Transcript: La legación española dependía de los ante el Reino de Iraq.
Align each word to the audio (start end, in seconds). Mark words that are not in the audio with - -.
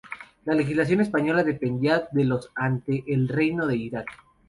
La 0.45 0.55
legación 0.55 0.99
española 1.01 1.43
dependía 1.43 2.09
de 2.11 2.23
los 2.25 2.49
ante 2.55 3.03
el 3.05 3.27
Reino 3.27 3.67
de 3.67 3.75
Iraq. 3.77 4.07